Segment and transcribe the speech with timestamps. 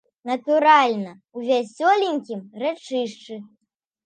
[0.29, 3.39] Натуральна, у вясёленькім рэчышчы.